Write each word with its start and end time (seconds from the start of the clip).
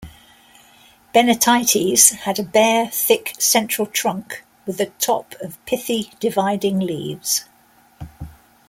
"Bennettites" 1.13 2.15
had 2.21 2.39
a 2.39 2.43
bare, 2.43 2.89
thick 2.89 3.33
central 3.37 3.85
trunk 3.85 4.43
with 4.65 4.81
a 4.81 4.87
top 4.87 5.35
of 5.39 5.63
pithy, 5.67 6.09
dividing 6.19 6.79
leaves. 6.79 7.45